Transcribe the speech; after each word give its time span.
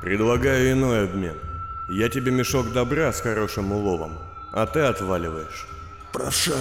Предлагаю 0.00 0.72
иной 0.72 1.04
обмен. 1.04 1.36
Я 1.88 2.08
тебе 2.08 2.32
мешок 2.32 2.72
добра 2.72 3.12
с 3.12 3.20
хорошим 3.20 3.72
уловом, 3.72 4.18
а 4.52 4.66
ты 4.66 4.80
отваливаешь. 4.80 5.66
Проша, 6.12 6.58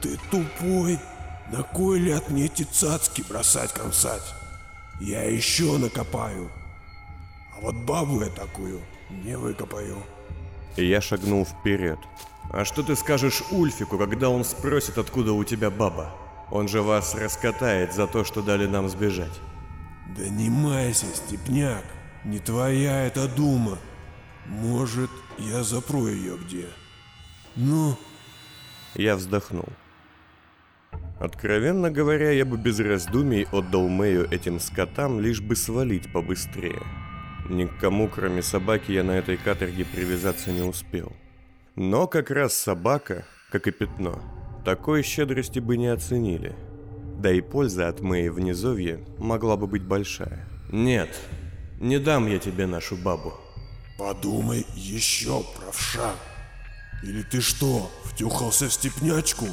ты 0.00 0.18
тупой. 0.30 0.98
На 1.52 1.62
кой 1.62 2.00
ляд 2.00 2.28
мне 2.28 2.46
эти 2.46 2.64
цацки 2.64 3.22
бросать-консать? 3.28 4.34
Я 5.00 5.22
еще 5.22 5.78
накопаю. 5.78 6.50
А 7.56 7.60
вот 7.60 7.76
бабу 7.76 8.20
я 8.20 8.28
такую 8.28 8.80
не 9.10 9.36
выкопаю. 9.36 10.02
Я 10.76 11.00
шагнул 11.00 11.44
вперед. 11.44 11.98
А 12.50 12.64
что 12.64 12.82
ты 12.82 12.96
скажешь 12.96 13.42
Ульфику, 13.50 13.98
когда 13.98 14.28
он 14.28 14.44
спросит, 14.44 14.98
откуда 14.98 15.32
у 15.32 15.44
тебя 15.44 15.70
баба? 15.70 16.14
Он 16.50 16.68
же 16.68 16.82
вас 16.82 17.14
раскатает 17.14 17.94
за 17.94 18.06
то, 18.06 18.24
что 18.24 18.42
дали 18.42 18.66
нам 18.66 18.88
сбежать. 18.88 19.40
Да 20.16 20.28
не 20.28 20.48
майся, 20.48 21.06
степняк. 21.14 21.84
Не 22.26 22.40
твоя 22.40 23.06
эта 23.06 23.28
дума. 23.28 23.78
Может, 24.46 25.10
я 25.38 25.62
запру 25.62 26.08
ее 26.08 26.36
где. 26.36 26.66
Ну? 27.54 27.96
Я 28.96 29.14
вздохнул. 29.14 29.68
Откровенно 31.20 31.88
говоря, 31.88 32.32
я 32.32 32.44
бы 32.44 32.56
без 32.56 32.80
раздумий 32.80 33.46
отдал 33.52 33.86
Мэю 33.88 34.28
этим 34.28 34.58
скотам, 34.58 35.20
лишь 35.20 35.40
бы 35.40 35.54
свалить 35.54 36.12
побыстрее. 36.12 36.82
Никому, 37.48 38.08
кроме 38.08 38.42
собаки, 38.42 38.90
я 38.90 39.04
на 39.04 39.12
этой 39.12 39.36
каторге 39.36 39.84
привязаться 39.84 40.50
не 40.50 40.62
успел. 40.62 41.12
Но 41.76 42.08
как 42.08 42.32
раз 42.32 42.54
собака, 42.54 43.24
как 43.52 43.68
и 43.68 43.70
пятно, 43.70 44.20
такой 44.64 45.04
щедрости 45.04 45.60
бы 45.60 45.76
не 45.76 45.86
оценили. 45.86 46.56
Да 47.20 47.32
и 47.32 47.40
польза 47.40 47.86
от 47.86 48.00
Мэи 48.00 48.28
в 48.28 48.40
могла 49.18 49.56
бы 49.56 49.68
быть 49.68 49.84
большая. 49.84 50.44
Нет, 50.72 51.08
не 51.78 51.98
дам 51.98 52.26
я 52.26 52.38
тебе 52.38 52.66
нашу 52.66 52.96
бабу. 52.96 53.34
Подумай 53.98 54.66
еще, 54.74 55.44
правша. 55.58 56.14
Или 57.02 57.22
ты 57.22 57.40
что, 57.40 57.90
втюхался 58.04 58.68
в 58.68 58.72
степнячку? 58.72 59.46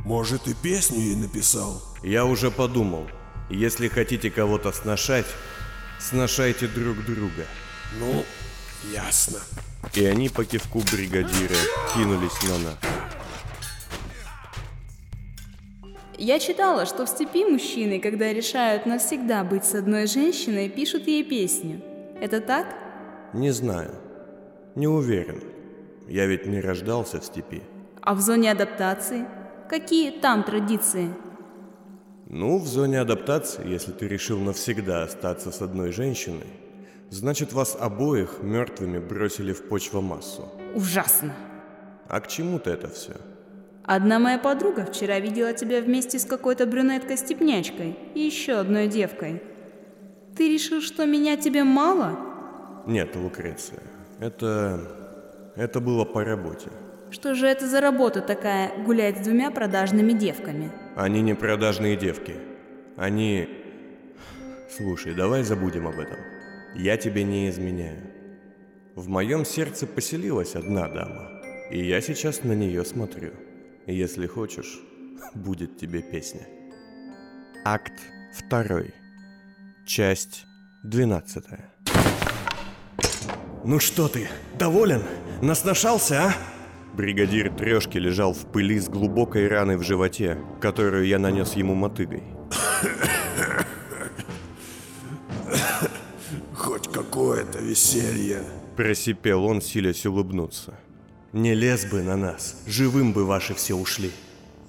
Может 0.00 0.46
и 0.48 0.54
песню 0.54 1.00
ей 1.00 1.16
написал? 1.16 1.82
Я 2.02 2.24
уже 2.24 2.50
подумал. 2.50 3.08
Если 3.50 3.88
хотите 3.88 4.30
кого-то 4.30 4.72
сношать, 4.72 5.26
сношайте 5.98 6.66
друг 6.66 7.04
друга. 7.04 7.46
Ну, 7.98 8.24
ясно. 8.92 9.38
И 9.94 10.04
они 10.04 10.28
по 10.28 10.44
кивку 10.44 10.82
бригадира 10.92 11.56
кинулись 11.94 12.42
на 12.42 12.58
нас. 12.58 12.76
Я 16.18 16.38
читала, 16.38 16.86
что 16.86 17.04
в 17.04 17.08
степи 17.08 17.44
мужчины, 17.44 18.00
когда 18.00 18.32
решают 18.32 18.86
навсегда 18.86 19.44
быть 19.44 19.64
с 19.64 19.74
одной 19.74 20.06
женщиной, 20.06 20.70
пишут 20.70 21.06
ей 21.06 21.22
песню. 21.22 21.82
Это 22.20 22.40
так? 22.40 22.66
Не 23.34 23.50
знаю. 23.50 23.90
Не 24.74 24.86
уверен. 24.86 25.42
Я 26.08 26.26
ведь 26.26 26.46
не 26.46 26.60
рождался 26.60 27.20
в 27.20 27.24
степи. 27.24 27.62
А 28.00 28.14
в 28.14 28.20
зоне 28.20 28.52
адаптации? 28.52 29.26
Какие 29.68 30.10
там 30.10 30.42
традиции? 30.42 31.10
Ну, 32.28 32.58
в 32.58 32.66
зоне 32.66 33.00
адаптации, 33.00 33.68
если 33.68 33.92
ты 33.92 34.08
решил 34.08 34.38
навсегда 34.38 35.02
остаться 35.02 35.50
с 35.50 35.60
одной 35.60 35.92
женщиной, 35.92 36.46
значит 37.10 37.52
вас 37.52 37.76
обоих 37.78 38.38
мертвыми 38.42 38.98
бросили 38.98 39.52
в 39.52 39.68
почвомассу. 39.68 40.48
Ужасно. 40.74 41.34
А 42.08 42.20
к 42.20 42.28
чему-то 42.28 42.70
это 42.70 42.88
все? 42.88 43.16
Одна 43.86 44.18
моя 44.18 44.38
подруга 44.38 44.84
вчера 44.84 45.20
видела 45.20 45.52
тебя 45.52 45.80
вместе 45.80 46.18
с 46.18 46.24
какой-то 46.24 46.66
брюнеткой-степнячкой 46.66 47.96
и 48.14 48.20
еще 48.20 48.54
одной 48.54 48.88
девкой. 48.88 49.40
Ты 50.36 50.52
решил, 50.52 50.80
что 50.80 51.06
меня 51.06 51.36
тебе 51.36 51.62
мало? 51.62 52.18
Нет, 52.86 53.14
Лукреция. 53.14 53.80
Это... 54.18 54.80
это 55.54 55.80
было 55.80 56.04
по 56.04 56.24
работе. 56.24 56.68
Что 57.10 57.36
же 57.36 57.46
это 57.46 57.68
за 57.68 57.80
работа 57.80 58.20
такая, 58.22 58.72
гулять 58.84 59.18
с 59.18 59.20
двумя 59.20 59.52
продажными 59.52 60.12
девками? 60.12 60.72
Они 60.96 61.22
не 61.22 61.34
продажные 61.34 61.96
девки. 61.96 62.34
Они... 62.96 63.48
Слушай, 64.68 65.14
давай 65.14 65.44
забудем 65.44 65.86
об 65.86 65.94
этом. 65.94 66.18
Я 66.74 66.96
тебе 66.96 67.22
не 67.22 67.48
изменяю. 67.48 68.02
В 68.96 69.08
моем 69.08 69.44
сердце 69.44 69.86
поселилась 69.86 70.56
одна 70.56 70.88
дама, 70.88 71.30
и 71.70 71.84
я 71.84 72.00
сейчас 72.00 72.42
на 72.42 72.52
нее 72.52 72.84
смотрю. 72.84 73.30
Если 73.86 74.26
хочешь, 74.26 74.80
будет 75.34 75.78
тебе 75.78 76.02
песня. 76.02 76.46
Акт 77.64 77.92
второй. 78.36 78.92
Часть 79.86 80.44
двенадцатая. 80.82 81.72
Ну 83.64 83.78
что 83.78 84.08
ты, 84.08 84.28
доволен? 84.58 85.02
Насношался, 85.40 86.24
а? 86.26 86.34
Бригадир 86.94 87.54
Трешки 87.54 87.98
лежал 87.98 88.32
в 88.32 88.50
пыли 88.50 88.80
с 88.80 88.88
глубокой 88.88 89.46
раной 89.46 89.76
в 89.76 89.82
животе, 89.82 90.38
которую 90.60 91.06
я 91.06 91.20
нанес 91.20 91.52
ему 91.54 91.74
мотыгой. 91.74 92.24
Хоть 96.54 96.88
какое-то 96.90 97.60
веселье. 97.60 98.42
Просипел 98.76 99.44
он, 99.44 99.60
силясь 99.60 100.06
улыбнуться. 100.06 100.74
Не 101.36 101.54
лез 101.54 101.84
бы 101.84 102.02
на 102.02 102.16
нас, 102.16 102.56
живым 102.66 103.12
бы 103.12 103.26
ваши 103.26 103.52
все 103.52 103.74
ушли. 103.74 104.10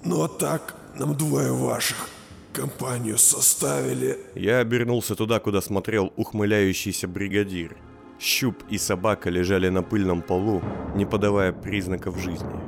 Ну 0.04 0.22
а 0.22 0.28
так, 0.28 0.74
нам 0.98 1.16
двое 1.16 1.50
ваших 1.50 2.10
компанию 2.52 3.16
составили. 3.16 4.18
Я 4.34 4.58
обернулся 4.58 5.14
туда, 5.14 5.40
куда 5.40 5.62
смотрел 5.62 6.12
ухмыляющийся 6.16 7.08
бригадир. 7.08 7.74
Щуп 8.20 8.64
и 8.68 8.76
собака 8.76 9.30
лежали 9.30 9.70
на 9.70 9.82
пыльном 9.82 10.20
полу, 10.20 10.62
не 10.94 11.06
подавая 11.06 11.52
признаков 11.52 12.18
жизни. 12.18 12.60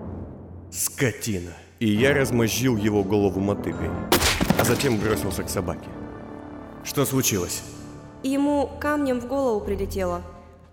Скотина! 0.72 1.52
И 1.78 1.90
я 1.90 2.14
размозжил 2.14 2.78
его 2.78 3.04
голову 3.04 3.38
мотыгой, 3.38 3.90
а 4.58 4.64
затем 4.64 4.98
бросился 4.98 5.42
к 5.42 5.50
собаке. 5.50 5.90
Что 6.84 7.04
случилось? 7.04 7.62
Ему 8.22 8.70
камнем 8.80 9.20
в 9.20 9.26
голову 9.26 9.60
прилетело. 9.60 10.22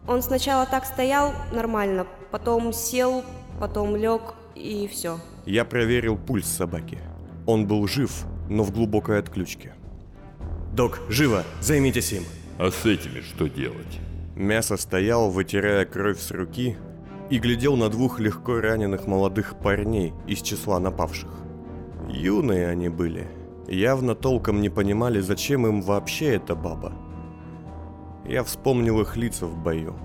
Он 0.07 0.21
сначала 0.21 0.65
так 0.65 0.85
стоял 0.85 1.33
нормально, 1.51 2.07
потом 2.31 2.73
сел, 2.73 3.23
потом 3.59 3.95
лег 3.95 4.21
и 4.55 4.87
все. 4.87 5.19
Я 5.45 5.65
проверил 5.65 6.17
пульс 6.17 6.47
собаки. 6.47 6.99
Он 7.45 7.67
был 7.67 7.87
жив, 7.87 8.25
но 8.49 8.63
в 8.63 8.71
глубокой 8.71 9.19
отключке. 9.19 9.73
Док, 10.73 10.99
живо, 11.09 11.43
займитесь 11.61 12.13
им. 12.13 12.23
А 12.59 12.71
с 12.71 12.85
этими 12.85 13.21
что 13.21 13.47
делать? 13.47 13.99
Мясо 14.35 14.77
стоял, 14.77 15.29
вытирая 15.29 15.85
кровь 15.85 16.19
с 16.19 16.31
руки, 16.31 16.77
и 17.29 17.39
глядел 17.39 17.75
на 17.75 17.89
двух 17.89 18.19
легко 18.19 18.59
раненых 18.59 19.07
молодых 19.07 19.59
парней 19.59 20.13
из 20.27 20.41
числа 20.41 20.79
напавших. 20.79 21.29
Юные 22.09 22.67
они 22.67 22.89
были, 22.89 23.27
явно 23.67 24.15
толком 24.15 24.61
не 24.61 24.69
понимали, 24.69 25.19
зачем 25.19 25.67
им 25.67 25.81
вообще 25.81 26.35
эта 26.35 26.55
баба. 26.55 26.93
Я 28.25 28.43
вспомнил 28.43 29.01
их 29.01 29.17
лица 29.17 29.45
в 29.45 29.57
бою. 29.57 29.95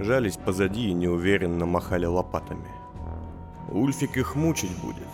Жались 0.00 0.38
позади 0.38 0.88
и 0.88 0.94
неуверенно 0.94 1.66
махали 1.66 2.06
лопатами. 2.06 2.68
Ульфик 3.68 4.16
их 4.16 4.34
мучить 4.34 4.74
будет. 4.78 5.06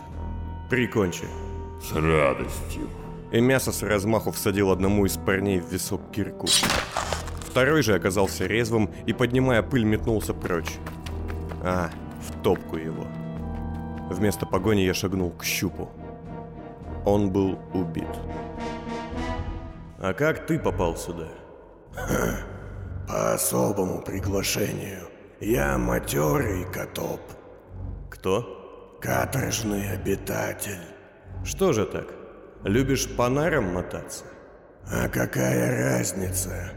Прикончи. 0.71 1.25
С 1.83 1.93
радостью. 1.93 2.89
И 3.33 3.41
мясо 3.41 3.73
с 3.73 3.83
размаху 3.83 4.31
всадил 4.31 4.71
одному 4.71 5.05
из 5.05 5.17
парней 5.17 5.59
в 5.59 5.73
висок 5.73 6.01
кирку. 6.13 6.47
Второй 7.41 7.83
же 7.83 7.95
оказался 7.95 8.47
резвым 8.47 8.89
и, 9.07 9.13
поднимая 9.13 9.63
пыль, 9.63 9.83
метнулся 9.83 10.33
прочь. 10.33 10.77
А, 11.65 11.91
в 12.21 12.43
топку 12.43 12.77
его. 12.77 13.07
Вместо 14.09 14.47
погони 14.47 14.83
я 14.83 14.95
шагнул 14.95 15.33
к 15.33 15.43
щупу. 15.43 15.91
Он 17.05 17.31
был 17.31 17.59
убит. 17.75 18.07
А 19.99 20.13
как 20.13 20.47
ты 20.47 20.61
попал 20.61 20.97
сюда? 20.97 21.27
По 23.09 23.35
особому 23.35 24.03
приглашению. 24.03 25.09
Я 25.41 25.79
матерый 25.79 26.65
котоп. 26.73 27.21
Кто? 28.11 28.99
Каторжный 29.01 29.93
обитатель. 29.93 30.83
Что 31.45 31.73
же 31.73 31.87
так? 31.87 32.07
Любишь 32.65 33.09
по 33.17 33.29
нарам 33.29 33.75
мотаться? 33.75 34.25
А 34.91 35.09
какая 35.09 35.95
разница? 35.95 36.73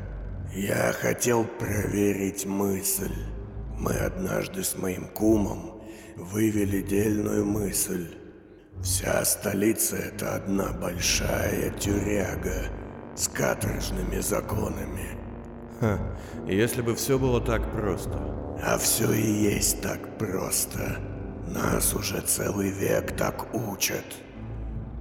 Я 0.54 0.94
хотел 0.94 1.46
проверить 1.46 2.46
мысль. 2.46 3.16
Мы 3.78 3.94
однажды 3.94 4.64
с 4.64 4.78
моим 4.78 5.08
кумом 5.08 5.82
вывели 6.16 6.82
дельную 6.82 7.46
мысль. 7.46 8.16
Вся 8.84 9.24
столица— 9.26 9.96
это 9.98 10.36
одна 10.36 10.72
большая 10.74 11.72
тюряга 11.72 12.66
с 13.16 13.28
каторжными 13.28 14.20
законами. 14.20 15.19
Ха, 15.80 15.98
если 16.46 16.82
бы 16.82 16.94
все 16.96 17.18
было 17.18 17.40
так 17.40 17.72
просто. 17.72 18.20
А 18.62 18.78
все 18.78 19.12
и 19.14 19.32
есть 19.54 19.82
так 19.82 20.18
просто. 20.18 20.98
Нас 21.48 21.94
уже 21.94 22.20
целый 22.22 22.70
век 22.70 23.16
так 23.16 23.48
учат. 23.56 24.06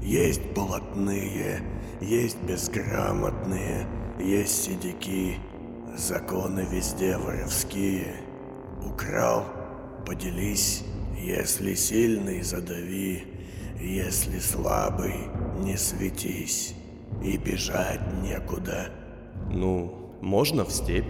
Есть 0.01 0.43
блатные, 0.55 1.61
есть 2.01 2.41
безграмотные, 2.43 3.87
есть 4.21 4.65
сидяки. 4.65 5.37
Законы 5.97 6.65
везде 6.71 7.17
воровские. 7.17 8.15
Украл– 8.87 9.45
поделись. 10.07 10.85
Если 11.19 11.75
сильный– 11.75 12.43
задави. 12.43 13.25
Если 13.81 14.39
слабый– 14.39 15.29
не 15.59 15.77
светись. 15.77 16.77
И 17.25 17.37
бежать 17.37 18.01
некуда. 18.23 18.91
Ну, 19.51 19.98
можно 20.21 20.65
в 20.65 20.71
степь? 20.71 21.07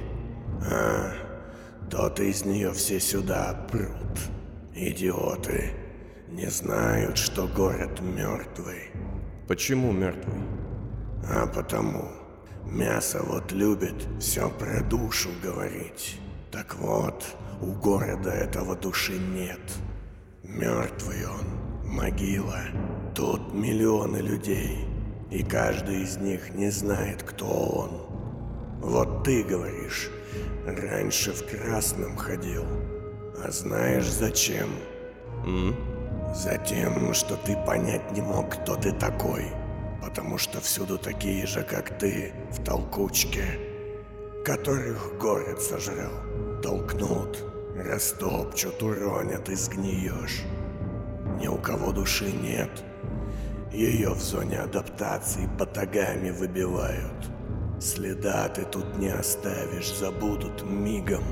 А, 0.70 1.12
то-то 1.90 2.22
из 2.22 2.44
нее 2.44 2.72
все 2.72 3.00
сюда 3.00 3.66
прут. 3.70 4.18
Идиоты. 4.74 5.72
Не 6.28 6.50
знают, 6.50 7.16
что 7.16 7.46
город 7.46 8.00
мертвый. 8.00 8.90
Почему 9.46 9.92
мертвый? 9.92 10.42
А 11.26 11.46
потому, 11.46 12.10
мясо 12.66 13.22
вот 13.24 13.50
любит 13.52 14.06
все 14.20 14.50
про 14.50 14.82
душу 14.82 15.30
говорить. 15.42 16.20
Так 16.50 16.74
вот, 16.76 17.24
у 17.62 17.72
города 17.72 18.30
этого 18.30 18.76
души 18.76 19.18
нет. 19.18 19.60
Мертвый 20.42 21.26
он, 21.26 21.88
могила. 21.88 22.60
Тут 23.14 23.52
миллионы 23.52 24.18
людей, 24.18 24.86
и 25.30 25.42
каждый 25.42 26.02
из 26.02 26.18
них 26.18 26.54
не 26.54 26.70
знает, 26.70 27.22
кто 27.22 27.46
он. 27.46 28.17
Вот 28.80 29.24
ты 29.24 29.42
говоришь, 29.42 30.10
раньше 30.66 31.32
в 31.32 31.44
красном 31.46 32.16
ходил. 32.16 32.64
А 33.44 33.50
знаешь 33.50 34.08
зачем? 34.10 34.70
М? 35.44 35.74
Затем, 36.34 37.12
что 37.14 37.36
ты 37.36 37.56
понять 37.66 38.12
не 38.12 38.20
мог, 38.20 38.50
кто 38.50 38.76
ты 38.76 38.92
такой. 38.92 39.46
Потому 40.02 40.38
что 40.38 40.60
всюду 40.60 40.96
такие 40.96 41.46
же, 41.46 41.62
как 41.62 41.98
ты, 41.98 42.32
в 42.52 42.62
толкучке, 42.62 43.44
которых 44.44 45.18
город 45.18 45.60
сожрал. 45.60 46.12
Толкнут, 46.62 47.44
растопчут, 47.76 48.82
уронят 48.82 49.48
и 49.48 49.54
сгниешь. 49.54 50.42
Ни 51.40 51.48
у 51.48 51.56
кого 51.56 51.92
души 51.92 52.30
нет. 52.30 52.70
Ее 53.72 54.10
в 54.10 54.20
зоне 54.20 54.58
адаптации 54.58 55.46
батагами 55.58 56.30
выбивают. 56.30 57.37
Следа 57.80 58.48
ты 58.48 58.64
тут 58.64 58.98
не 58.98 59.08
оставишь, 59.08 59.94
забудут 59.94 60.64
мигом. 60.64 61.22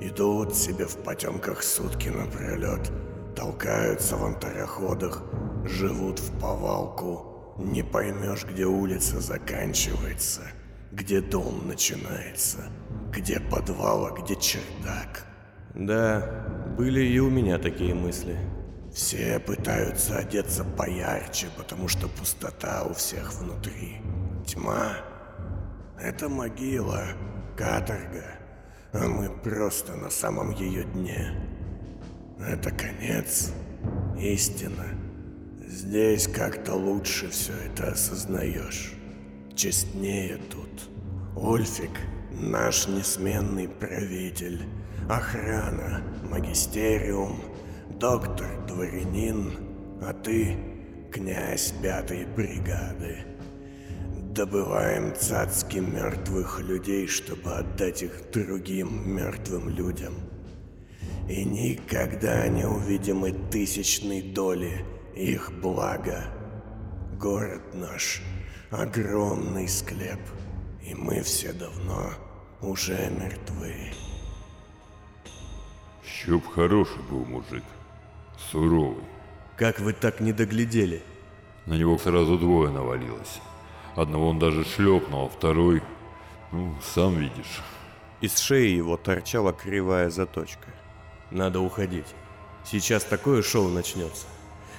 Идут 0.00 0.54
себе 0.54 0.86
в 0.86 0.96
потемках 0.98 1.62
сутки 1.62 2.08
напролет, 2.08 2.92
толкаются 3.34 4.16
в 4.16 4.24
антароходах, 4.24 5.22
живут 5.64 6.20
в 6.20 6.40
повалку. 6.40 7.56
Не 7.58 7.82
поймешь, 7.82 8.44
где 8.44 8.64
улица 8.64 9.20
заканчивается, 9.20 10.42
где 10.92 11.20
дом 11.20 11.66
начинается, 11.66 12.70
где 13.10 13.40
подвал, 13.40 14.06
а 14.06 14.10
где 14.12 14.36
чердак. 14.36 15.26
Да, 15.74 16.74
были 16.78 17.04
и 17.04 17.18
у 17.18 17.28
меня 17.28 17.58
такие 17.58 17.94
мысли. 17.94 18.38
Все 18.94 19.40
пытаются 19.40 20.18
одеться 20.18 20.64
поярче, 20.64 21.48
потому 21.56 21.88
что 21.88 22.08
пустота 22.08 22.84
у 22.84 22.94
всех 22.94 23.32
внутри. 23.34 24.00
Тьма— 24.46 24.96
это 26.02 26.28
могила, 26.28 27.04
каторга, 27.56 28.24
а 28.92 29.06
мы 29.06 29.30
просто 29.30 29.94
на 29.94 30.10
самом 30.10 30.50
ее 30.50 30.82
дне. 30.84 31.32
Это 32.40 32.70
конец, 32.72 33.52
истина. 34.18 34.86
Здесь 35.64 36.26
как-то 36.26 36.74
лучше 36.74 37.30
все 37.30 37.52
это 37.52 37.92
осознаешь. 37.92 38.94
Честнее 39.54 40.38
тут. 40.50 40.90
Ульфик— 41.36 41.92
наш 42.32 42.88
несменный 42.88 43.68
правитель. 43.68 44.60
Охрана, 45.08 46.02
магистериум, 46.28 47.40
доктор-дворянин, 48.00 49.52
а 50.02 50.12
ты— 50.12 50.56
князь 51.12 51.72
пятой 51.80 52.26
бригады. 52.26 53.18
Добываем 54.34 55.14
цацки 55.14 55.76
мертвых 55.76 56.58
людей, 56.60 57.06
чтобы 57.06 57.52
отдать 57.52 58.02
их 58.02 58.30
другим 58.32 59.14
мертвым 59.14 59.68
людям. 59.68 60.14
И 61.28 61.44
никогда 61.44 62.48
не 62.48 62.64
увидим 62.64 63.26
и 63.26 63.32
тысячной 63.50 64.22
доли 64.22 64.86
их 65.14 65.52
блага. 65.60 66.24
Город 67.20 67.74
наш— 67.74 68.22
огромный 68.70 69.68
склеп, 69.68 70.20
и 70.82 70.94
мы 70.94 71.20
все 71.20 71.52
давно 71.52 72.12
уже 72.62 73.10
мертвы. 73.10 73.92
Щуп 76.06 76.46
хороший 76.54 77.02
был 77.10 77.26
мужик. 77.26 77.64
Суровый. 78.50 79.04
Как 79.58 79.78
вы 79.78 79.92
так 79.92 80.20
не 80.20 80.32
доглядели? 80.32 81.02
На 81.66 81.74
него 81.74 81.98
сразу 81.98 82.38
двое 82.38 82.70
навалилось. 82.70 83.42
Одного 83.96 84.30
он 84.30 84.38
даже 84.38 84.64
шлепнул, 84.64 85.26
а 85.26 85.28
второй... 85.28 85.82
Ну, 86.50 86.74
сам 86.82 87.14
видишь. 87.14 87.62
Из 88.20 88.38
шеи 88.38 88.76
его 88.76 88.96
торчала 88.96 89.52
кривая 89.52 90.10
заточка. 90.10 90.68
Надо 91.30 91.60
уходить. 91.60 92.06
Сейчас 92.64 93.04
такое 93.04 93.42
шоу 93.42 93.68
начнется. 93.68 94.26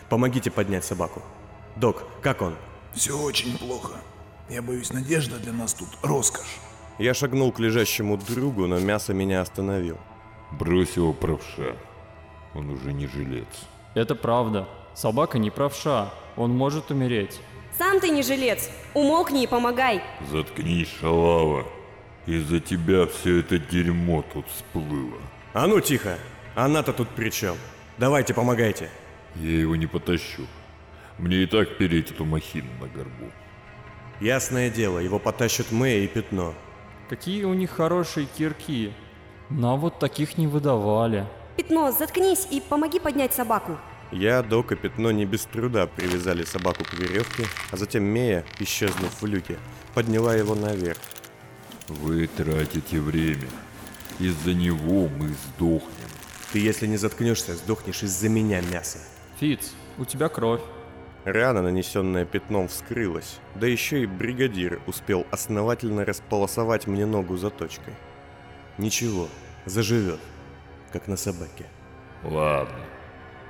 Помогите 0.09 0.51
поднять 0.51 0.85
собаку. 0.85 1.21
Док, 1.75 2.03
как 2.21 2.41
он? 2.41 2.55
Все 2.93 3.17
очень 3.17 3.57
плохо. 3.57 3.93
Я 4.49 4.61
боюсь, 4.61 4.93
надежда 4.93 5.39
для 5.39 5.51
нас 5.51 5.73
тут 5.73 5.89
роскошь. 6.03 6.59
Я 6.99 7.13
шагнул 7.15 7.51
к 7.51 7.59
лежащему 7.59 8.17
другу, 8.17 8.67
но 8.67 8.79
мясо 8.79 9.13
меня 9.13 9.41
остановил. 9.41 9.97
Брось 10.51 10.95
его 10.95 11.11
правша. 11.11 11.75
Он 12.53 12.69
уже 12.69 12.93
не 12.93 13.07
жилец. 13.07 13.47
Это 13.95 14.13
правда. 14.13 14.67
Собака 14.93 15.39
не 15.39 15.49
правша. 15.49 16.13
Он 16.37 16.51
может 16.51 16.91
умереть. 16.91 17.41
Сам 17.77 17.99
ты 17.99 18.09
не 18.09 18.21
жилец. 18.21 18.69
Умолкни 18.93 19.43
и 19.43 19.47
помогай. 19.47 20.01
Заткнись, 20.29 20.89
шалава. 20.99 21.65
Из-за 22.25 22.59
тебя 22.59 23.07
все 23.07 23.39
это 23.39 23.57
дерьмо 23.57 24.23
тут 24.33 24.45
всплыло. 24.47 25.19
А 25.53 25.67
ну 25.67 25.79
тихо! 25.81 26.17
Она-то 26.55 26.93
тут 26.93 27.09
при 27.09 27.29
чем? 27.29 27.57
Давайте, 27.97 28.33
помогайте. 28.33 28.89
Я 29.35 29.59
его 29.59 29.75
не 29.75 29.87
потащу. 29.87 30.43
Мне 31.17 31.43
и 31.43 31.45
так 31.47 31.77
переть 31.77 32.11
эту 32.11 32.25
махину 32.25 32.69
на 32.79 32.87
горбу. 32.87 33.31
Ясное 34.19 34.69
дело, 34.69 34.99
его 34.99 35.19
потащат 35.19 35.71
Мэя 35.71 36.03
и 36.03 36.07
Пятно. 36.07 36.53
Какие 37.09 37.43
у 37.43 37.53
них 37.53 37.71
хорошие 37.71 38.27
кирки. 38.27 38.93
Нам 39.49 39.79
вот 39.79 39.99
таких 39.99 40.37
не 40.37 40.47
выдавали. 40.47 41.27
Пятно, 41.57 41.91
заткнись 41.91 42.47
и 42.49 42.61
помоги 42.61 42.99
поднять 42.99 43.33
собаку. 43.33 43.77
Я, 44.13 44.43
Док 44.43 44.71
и 44.71 44.75
Пятно 44.75 45.09
не 45.09 45.25
без 45.25 45.45
труда 45.45 45.87
привязали 45.87 46.43
собаку 46.43 46.83
к 46.83 46.93
веревке, 46.93 47.45
а 47.71 47.77
затем 47.77 48.03
Мея, 48.03 48.45
исчезнув 48.59 49.19
в 49.19 49.25
люке, 49.25 49.57
подняла 49.95 50.35
его 50.35 50.53
наверх. 50.53 50.99
Вы 51.87 52.27
тратите 52.27 52.99
время. 52.99 53.49
Из-за 54.19 54.53
него 54.53 55.07
мы 55.07 55.29
сдохнем. 55.29 56.09
Ты, 56.51 56.59
если 56.59 56.85
не 56.85 56.97
заткнешься, 56.97 57.55
сдохнешь 57.55 58.03
из-за 58.03 58.29
меня, 58.29 58.61
мясо. 58.61 58.99
Фиц, 59.39 59.73
у 59.97 60.05
тебя 60.05 60.29
кровь. 60.29 60.61
Рана, 61.25 61.63
нанесенная 61.63 62.25
пятном, 62.25 62.67
вскрылась, 62.67 63.39
да 63.55 63.65
еще 63.65 64.03
и 64.03 64.05
бригадир 64.05 64.79
успел 64.85 65.25
основательно 65.31 66.05
располосовать 66.05 66.85
мне 66.85 67.07
ногу 67.07 67.37
заточкой. 67.37 67.95
Ничего, 68.77 69.27
заживет, 69.65 70.19
как 70.91 71.07
на 71.07 71.15
собаке. 71.15 71.65
Ладно, 72.23 72.75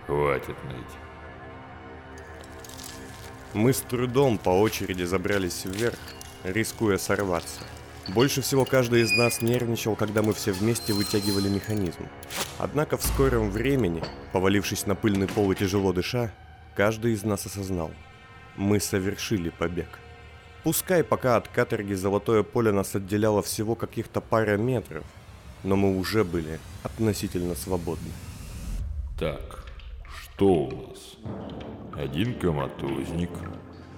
хватит 0.05 0.55
ныть. 0.65 0.97
Мы 3.53 3.71
с 3.71 3.81
трудом 3.81 4.37
по 4.37 4.49
очереди 4.49 5.03
забрались 5.03 5.65
вверх, 5.65 5.99
рискуя 6.43 6.97
сорваться. 6.97 7.61
Больше 8.07 8.41
всего 8.41 8.65
каждый 8.65 9.01
из 9.01 9.11
нас 9.11 9.41
нервничал, 9.41 9.95
когда 9.95 10.21
мы 10.21 10.33
все 10.33 10.51
вместе 10.51 10.91
вытягивали 10.91 11.47
механизм. 11.47 12.07
Однако 12.57 12.97
в 12.97 13.03
скором 13.03 13.49
времени, 13.49 14.03
повалившись 14.33 14.85
на 14.87 14.95
пыльный 14.95 15.27
пол 15.27 15.51
и 15.51 15.55
тяжело 15.55 15.93
дыша, 15.93 16.33
каждый 16.75 17.13
из 17.13 17.23
нас 17.23 17.45
осознал. 17.45 17.91
Мы 18.57 18.79
совершили 18.79 19.49
побег. 19.49 19.87
Пускай 20.63 21.03
пока 21.03 21.37
от 21.37 21.47
каторги 21.47 21.93
Золотое 21.93 22.43
поле 22.43 22.71
нас 22.71 22.95
отделяло 22.95 23.41
всего 23.41 23.75
каких-то 23.75 24.19
пара 24.21 24.57
метров, 24.57 25.03
но 25.63 25.75
мы 25.75 25.97
уже 25.97 26.23
были 26.23 26.59
относительно 26.83 27.55
свободны. 27.55 28.11
Так, 29.17 29.62
что 30.35 30.47
у 30.47 30.71
нас? 30.71 31.17
Один 31.95 32.33
коматозник, 32.33 33.29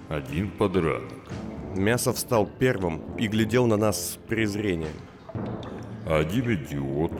один 0.08 0.50
подранок. 0.50 1.12
Мясо 1.74 2.12
встал 2.12 2.46
первым 2.46 3.02
и 3.16 3.26
глядел 3.26 3.66
на 3.66 3.76
нас 3.76 4.12
с 4.12 4.16
презрением. 4.28 4.92
Один 6.06 6.52
идиот, 6.54 7.12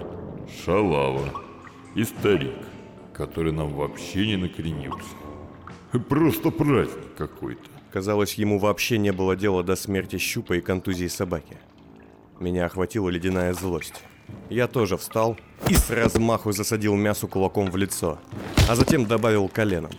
шалава 0.65 1.43
и 1.95 2.05
старик, 2.05 2.57
который 3.13 3.53
нам 3.53 3.73
вообще 3.75 4.27
не 4.27 4.37
накренился. 4.37 5.17
Просто 6.09 6.51
праздник 6.51 7.15
какой-то. 7.17 7.63
Казалось, 7.93 8.35
ему 8.35 8.59
вообще 8.59 8.99
не 8.99 9.13
было 9.13 9.35
дела 9.35 9.63
до 9.63 9.77
смерти 9.77 10.19
щупа 10.19 10.55
и 10.55 10.61
контузии 10.61 11.07
собаки. 11.07 11.57
Меня 12.39 12.67
охватила 12.67 13.09
ледяная 13.09 13.55
злость. 13.55 14.05
Я 14.51 14.69
тоже 14.69 14.97
встал 14.97 15.37
и 15.69 15.75
с 15.75 15.91
размаху 15.91 16.53
засадил 16.53 16.95
мясу 16.95 17.27
кулаком 17.29 17.71
в 17.71 17.77
лицо, 17.77 18.19
а 18.69 18.77
затем 18.77 19.07
добавил 19.07 19.49
коленом. 19.49 19.91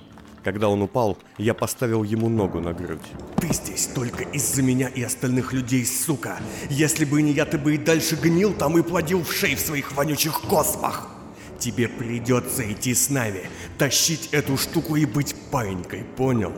Когда 0.43 0.69
он 0.69 0.81
упал, 0.81 1.17
я 1.38 1.53
поставил 1.53 2.03
ему 2.03 2.29
ногу 2.29 2.62
на 2.62 2.72
грудь. 2.72 3.01
Ты 3.36 3.51
здесь 3.51 3.88
только 3.88 4.24
из-за 4.24 4.62
меня 4.62 4.88
и 4.88 5.03
остальных 5.03 5.51
людей, 5.51 5.86
сука. 5.86 6.39
Если 6.69 7.03
бы 7.03 7.22
не 7.22 7.34
я, 7.34 7.43
ты 7.46 7.57
бы 7.57 7.75
и 7.75 7.77
дальше 7.77 8.15
гнил 8.15 8.53
там 8.53 8.77
и 8.77 8.81
плодил 8.81 9.24
в 9.24 9.34
шей 9.34 9.55
в 9.55 9.60
своих 9.60 9.91
вонючих 9.91 10.39
космах. 10.41 11.10
Тебе 11.60 11.89
придется 11.89 12.72
идти 12.72 12.93
с 12.93 13.10
нами, 13.10 13.50
тащить 13.77 14.29
эту 14.31 14.55
штуку 14.55 14.96
и 14.96 15.05
быть 15.05 15.36
паинькой, 15.51 16.05
понял? 16.15 16.53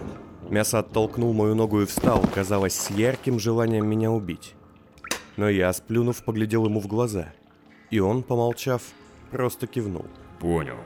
Мясо 0.50 0.80
оттолкнул 0.80 1.34
мою 1.34 1.56
ногу 1.56 1.82
и 1.82 1.86
встал, 1.86 2.22
казалось, 2.34 2.76
с 2.76 2.90
ярким 2.92 3.40
желанием 3.40 3.88
меня 3.88 4.12
убить. 4.12 4.54
Но 5.36 5.50
я, 5.50 5.74
сплюнув, 5.74 6.24
поглядел 6.24 6.66
ему 6.66 6.80
в 6.80 6.88
глаза. 6.88 7.34
И 7.92 8.00
он, 8.00 8.24
помолчав, 8.24 8.82
просто 9.32 9.68
кивнул. 9.68 10.06
Понял. 10.40 10.78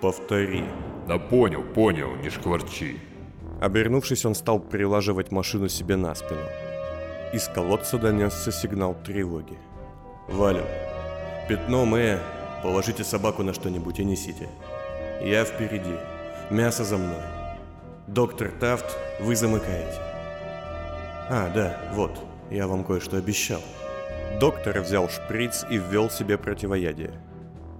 «Повтори». 0.00 0.64
Да 1.06 1.18
понял, 1.18 1.62
понял, 1.62 2.16
не 2.16 2.30
шкварчи. 2.30 3.00
Обернувшись, 3.60 4.24
он 4.24 4.34
стал 4.34 4.58
прилаживать 4.58 5.30
машину 5.30 5.68
себе 5.68 5.96
на 5.96 6.14
спину. 6.14 6.42
Из 7.32 7.48
колодца 7.48 7.98
донесся 7.98 8.50
сигнал 8.52 8.96
тревоги. 9.04 9.56
«Валим. 10.28 10.64
Пятно 11.48 11.84
мы. 11.84 12.18
Положите 12.62 13.04
собаку 13.04 13.42
на 13.42 13.54
что-нибудь 13.54 14.00
и 14.00 14.04
несите. 14.04 14.48
Я 15.20 15.44
впереди. 15.44 15.96
Мясо 16.50 16.84
за 16.84 16.96
мной. 16.96 17.22
Доктор 18.08 18.50
Тафт, 18.60 18.86
вы 19.20 19.36
замыкаете. 19.36 19.98
А, 21.30 21.50
да, 21.54 21.80
вот, 21.94 22.12
я 22.50 22.66
вам 22.66 22.84
кое-что 22.84 23.16
обещал». 23.16 23.60
Доктор 24.40 24.80
взял 24.80 25.08
шприц 25.08 25.64
и 25.70 25.78
ввел 25.78 26.10
себе 26.10 26.38
противоядие. 26.38 27.12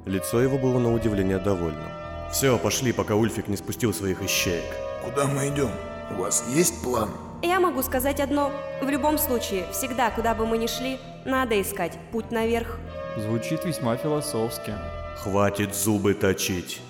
Лицо 0.07 0.41
его 0.41 0.59
было 0.59 0.79
на 0.79 0.93
удивление 0.93 1.39
довольным. 1.39 1.89
«Все, 2.31 2.59
пошли, 2.59 2.93
пока 2.93 3.15
Ульфик 3.15 3.49
не 3.49 3.57
спустил 3.57 3.93
своих 3.93 4.23
ищеек». 4.23 4.65
Куда 5.05 5.27
мы 5.27 5.49
идем? 5.49 5.71
У 6.13 6.21
вас 6.21 6.45
есть 6.55 6.81
план? 6.81 7.11
Я 7.43 7.59
могу 7.59 7.83
сказать 7.83 8.21
одно. 8.21 8.53
В 8.81 8.89
любом 8.89 9.19
случае, 9.19 9.65
всегда, 9.73 10.11
куда 10.11 10.33
бы 10.33 10.47
мы 10.47 10.59
ни 10.59 10.69
шли, 10.69 11.01
надо 11.25 11.61
искать 11.61 11.99
путь 12.13 12.31
наверх. 12.31 12.79
Звучит 13.17 13.65
весьма 13.65 13.97
философски. 13.97 14.75
«Хватит 15.17 15.75
зубы 15.75 16.15
точить. 16.15 16.81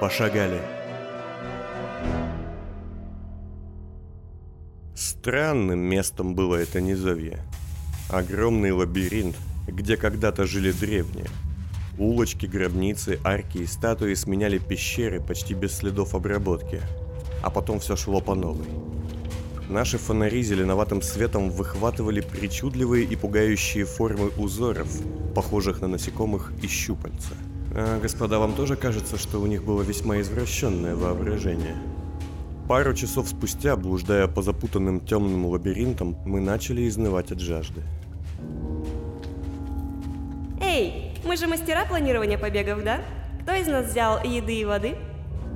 Пошагали». 0.00 0.60
Странным 4.94 5.78
местом 5.80 6.34
было 6.34 6.56
это 6.56 6.80
низовье. 6.80 7.40
Огромный 8.08 8.72
лабиринт, 8.72 9.36
где 9.66 9.96
когда-то 9.96 10.46
жили 10.46 10.72
древние. 10.72 11.26
Улочки, 11.98 12.46
гробницы, 12.46 13.18
арки 13.24 13.58
и 13.58 13.66
статуи 13.66 14.14
сменяли 14.14 14.58
пещеры 14.58 15.20
почти 15.20 15.54
без 15.54 15.72
следов 15.72 16.14
обработки. 16.14 16.80
А 17.42 17.50
потом 17.50 17.80
все 17.80 17.96
шло 17.96 18.20
по 18.20 18.34
новой. 18.34 18.66
Наши 19.68 19.96
фонари 19.98 20.42
зеленоватым 20.42 21.00
светом 21.00 21.50
выхватывали 21.50 22.20
причудливые 22.20 23.04
и 23.04 23.16
пугающие 23.16 23.84
формы 23.84 24.28
узоров, 24.36 24.88
похожих 25.34 25.80
на 25.80 25.88
насекомых 25.88 26.52
и 26.62 26.66
щупальца. 26.66 27.34
А, 27.74 27.98
господа, 28.00 28.38
вам 28.38 28.54
тоже 28.54 28.76
кажется, 28.76 29.16
что 29.16 29.40
у 29.40 29.46
них 29.46 29.64
было 29.64 29.82
весьма 29.82 30.20
извращенное 30.20 30.94
воображение? 30.94 31.76
Пару 32.72 32.94
часов 32.94 33.28
спустя, 33.28 33.76
блуждая 33.76 34.28
по 34.28 34.40
запутанным 34.40 35.00
темным 35.00 35.44
лабиринтам, 35.44 36.16
мы 36.24 36.40
начали 36.40 36.88
изнывать 36.88 37.30
от 37.30 37.38
жажды. 37.38 37.82
Эй, 40.58 41.12
мы 41.22 41.36
же 41.36 41.46
мастера 41.46 41.84
планирования 41.84 42.38
побегов, 42.38 42.82
да? 42.82 43.02
Кто 43.42 43.52
из 43.52 43.66
нас 43.66 43.90
взял 43.90 44.24
еды 44.24 44.58
и 44.58 44.64
воды? 44.64 44.94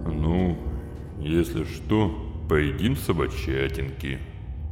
Ну, 0.05 0.59
если 1.19 1.65
что, 1.65 2.15
поедим 2.51 2.99
собачатинки. 2.99 4.19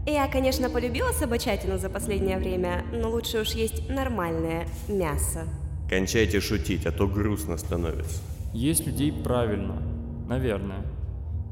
Я, 0.07 0.29
конечно, 0.29 0.69
полюбила 0.69 1.13
собачатину 1.13 1.79
за 1.79 1.89
последнее 1.89 2.37
время, 2.37 2.85
но 2.93 3.09
лучше 3.09 3.41
уж 3.41 3.53
есть 3.53 3.89
нормальное 3.89 4.69
мясо. 4.87 5.45
Кончайте 5.89 6.41
шутить, 6.41 6.85
а 6.85 6.93
то 6.93 7.09
грустно 7.09 7.57
становится. 7.57 8.21
Есть 8.53 8.87
людей 8.87 9.13
правильно, 9.13 9.83
наверное. 10.29 10.85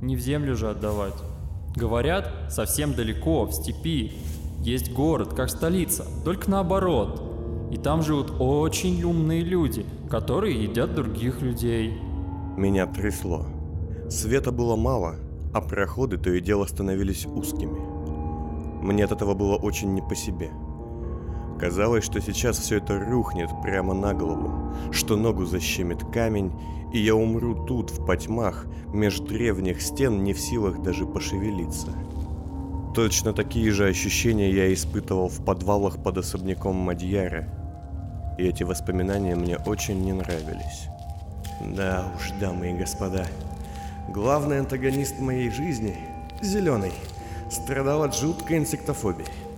Не 0.02 0.16
в 0.16 0.20
землю 0.20 0.56
же 0.56 0.68
отдавать. 0.68 1.14
Говорят, 1.76 2.28
совсем 2.50 2.92
далеко, 2.92 3.44
в 3.44 3.52
степи, 3.52 4.12
есть 4.58 4.92
город, 4.92 5.32
как 5.32 5.48
столица, 5.48 6.04
только 6.24 6.50
наоборот. 6.50 7.22
И 7.70 7.76
там 7.76 8.02
живут 8.02 8.32
очень 8.40 9.00
умные 9.04 9.42
люди, 9.42 9.86
которые 10.10 10.60
едят 10.60 10.96
других 10.96 11.40
людей. 11.40 12.00
Меня 12.56 12.86
трясло. 12.86 13.46
Света 14.10 14.50
было 14.50 14.74
мало, 14.74 15.14
а 15.54 15.60
проходы 15.60 16.18
то 16.18 16.30
и 16.30 16.40
дело 16.40 16.66
становились 16.66 17.24
узкими. 17.24 17.78
Мне 18.82 19.04
от 19.04 19.12
этого 19.12 19.34
было 19.34 19.54
очень 19.54 19.94
не 19.94 20.02
по 20.02 20.16
себе. 20.16 20.50
Казалось, 21.62 22.02
что 22.02 22.20
сейчас 22.20 22.58
все 22.58 22.78
это 22.78 22.98
рухнет 22.98 23.48
прямо 23.62 23.94
на 23.94 24.14
голову, 24.14 24.74
что 24.90 25.14
ногу 25.14 25.44
защемит 25.44 26.02
камень, 26.12 26.50
и 26.92 26.98
я 26.98 27.14
умру 27.14 27.54
тут, 27.54 27.92
в 27.92 28.04
потьмах, 28.04 28.66
меж 28.92 29.20
древних 29.20 29.80
стен, 29.80 30.24
не 30.24 30.32
в 30.32 30.40
силах 30.40 30.82
даже 30.82 31.06
пошевелиться. 31.06 31.92
Точно 32.96 33.32
такие 33.32 33.70
же 33.70 33.86
ощущения 33.86 34.50
я 34.50 34.74
испытывал 34.74 35.28
в 35.28 35.44
подвалах 35.44 36.02
под 36.02 36.18
особняком 36.18 36.74
Мадьяра, 36.74 37.46
и 38.38 38.42
эти 38.42 38.64
воспоминания 38.64 39.36
мне 39.36 39.56
очень 39.56 40.02
не 40.02 40.14
нравились. 40.14 40.88
Да 41.60 42.12
уж, 42.16 42.32
дамы 42.40 42.72
и 42.72 42.74
господа, 42.74 43.28
главный 44.08 44.58
антагонист 44.58 45.20
моей 45.20 45.48
жизни, 45.50 45.96
Зеленый, 46.40 46.92
страдал 47.52 48.02
от 48.02 48.16
жуткой 48.16 48.58
инсектофобии. 48.58 49.51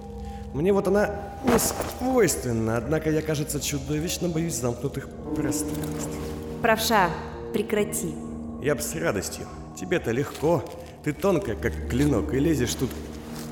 Мне 0.55 0.73
вот 0.73 0.87
она 0.87 1.11
не 1.43 1.59
свойственна, 1.59 2.77
однако 2.77 3.11
я, 3.11 3.23
кажется, 3.23 3.61
чудовищно 3.61 4.29
боюсь 4.29 4.55
замкнутых 4.55 5.09
пространств. 5.35 6.17
Правша, 6.63 7.11
прекрати. 7.53 8.15
Я 8.63 8.77
бы 8.77 8.81
с 8.81 8.95
радостью. 8.95 9.47
Тебе-то 9.77 10.13
легко. 10.13 10.63
Ты 11.03 11.13
тонкая, 11.13 11.57
как 11.57 11.89
клинок, 11.91 12.33
и 12.33 12.39
лезешь 12.39 12.75
тут... 12.77 12.91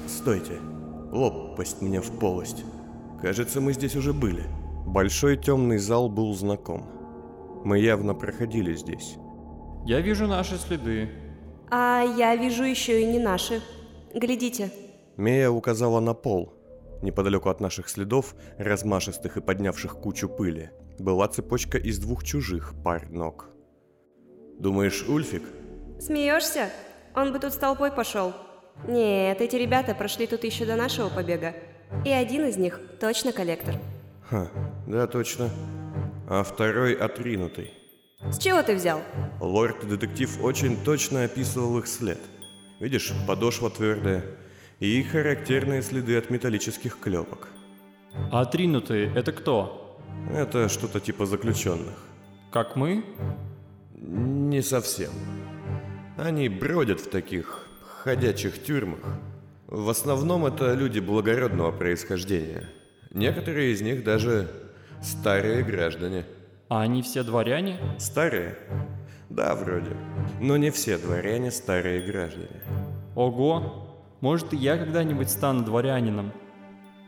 Стойте. 0.07 0.53
Лопасть 1.11 1.83
мне 1.83 2.01
в 2.01 2.19
полость. 2.21 2.65
Кажется, 3.21 3.61
мы 3.61 3.73
здесь 3.73 3.97
уже 3.97 4.13
были. 4.13 4.45
Большой 4.87 5.37
темный 5.37 5.79
зал 5.79 6.09
был 6.09 6.33
знаком. 6.35 6.87
Мы 7.65 7.81
явно 7.81 8.15
проходили 8.15 8.75
здесь. 8.75 9.17
Я 9.85 10.01
вижу 10.01 10.29
наши 10.29 10.57
следы. 10.57 11.11
А 11.69 12.05
я 12.17 12.37
вижу 12.37 12.63
еще 12.63 13.03
и 13.03 13.07
не 13.07 13.19
наши. 13.19 13.61
Глядите. 14.15 14.71
Мея 15.17 15.51
указала 15.51 15.99
на 15.99 16.15
пол. 16.15 16.62
Неподалеку 17.03 17.49
от 17.49 17.61
наших 17.61 17.89
следов, 17.89 18.35
размашистых 18.59 19.37
и 19.37 19.41
поднявших 19.41 19.97
кучу 19.97 20.29
пыли, 20.29 20.71
была 21.01 21.27
цепочка 21.27 21.77
из 21.77 21.99
двух 21.99 22.23
чужих 22.23 22.75
пар 22.85 23.11
ног. 23.11 23.49
Думаешь, 24.59 25.05
Ульфик? 25.09 25.43
Смеешься? 26.01 26.71
Он 27.17 27.33
бы 27.33 27.41
тут 27.41 27.53
с 27.53 27.57
толпой 27.57 27.91
пошел. 27.91 28.33
Нет, 28.87 29.41
эти 29.41 29.57
ребята 29.57 29.95
прошли 29.95 30.29
тут 30.29 30.45
еще 30.45 30.65
до 30.65 30.77
нашего 30.77 31.09
побега. 31.09 31.55
И 32.05 32.11
один 32.11 32.47
из 32.47 32.57
них 32.57 32.81
точно 33.01 33.33
коллектор. 33.33 33.75
Ха, 34.31 34.49
да, 34.87 35.07
точно. 35.07 35.51
А 36.29 36.45
второй 36.45 36.95
отринутый. 36.95 37.73
С 38.31 38.39
чего 38.39 38.63
ты 38.63 38.77
взял? 38.77 39.01
Лорд-детектив 39.41 40.43
очень 40.43 40.77
точно 40.85 41.25
описывал 41.25 41.79
их 41.79 41.89
след. 41.89 42.19
Видишь, 42.79 43.13
подошва 43.27 43.69
твердая 43.69 44.25
и 44.83 45.01
характерные 45.05 45.81
следы 45.81 46.19
от 46.19 46.31
металлических 46.31 46.99
клепок. 46.99 47.49
А 48.33 48.41
отринутые— 48.41 49.13
это 49.15 49.31
кто? 49.31 49.97
Это 50.29 50.69
что-то 50.69 50.99
типа 50.99 51.25
заключенных. 51.25 51.95
Как 52.51 52.75
мы? 52.75 53.05
Не 53.95 54.61
совсем. 54.61 55.13
Они 56.19 56.49
бродят 56.49 57.01
в 57.01 57.09
таких 57.11 57.69
ходячих 58.03 58.61
тюрьмах. 58.65 59.05
В 59.69 59.89
основном 59.89 60.47
это 60.47 60.75
люди 60.75 60.99
благородного 60.99 61.71
происхождения. 61.71 62.69
Некоторые 63.13 63.73
из 63.73 63.83
них 63.83 64.03
даже 64.03 64.51
старые 65.01 65.63
граждане. 65.63 66.25
А 66.69 66.81
они 66.81 67.03
все 67.03 67.23
дворяне? 67.23 67.79
Старые? 67.99 68.59
Да, 69.31 69.55
вроде. 69.55 69.97
Но 70.41 70.57
не 70.57 70.73
все 70.73 70.99
дворяне 70.99 71.53
старые 71.53 72.03
граждане. 72.03 72.63
Ого! 73.15 73.92
Может 74.23 74.55
и 74.55 74.57
я 74.57 74.79
когда-нибудь 74.79 75.29
стану 75.29 75.65
дворянином. 75.65 76.33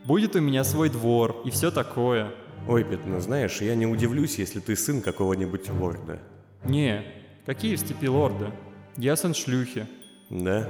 Будет 0.05 0.35
у 0.35 0.41
меня 0.41 0.65
свой 0.65 0.89
двор 0.91 1.37
и 1.45 1.51
все 1.51 1.71
такое. 1.71 2.33
Ой, 2.69 2.83
Петна, 2.83 3.21
знаешь, 3.21 3.61
я 3.61 3.77
не 3.77 3.87
удивлюсь, 3.87 4.37
если 4.37 4.59
ты 4.59 4.75
сын 4.75 5.01
какого-нибудь 5.01 5.71
лорда. 5.71 6.19
Не, 6.65 7.05
какие 7.47 7.77
в 7.77 7.79
степи 7.79 8.09
лорды? 8.09 8.51
Я 8.97 9.15
сын 9.15 9.33
шлюхи. 9.33 9.87
Да? 10.29 10.69